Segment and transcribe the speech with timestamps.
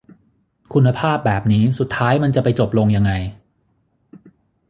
[0.73, 3.11] คุณภาพแบบนี้สุดท้ายมันจะไปจบลงยังไง